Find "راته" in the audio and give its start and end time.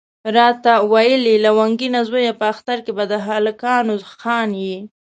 0.35-0.71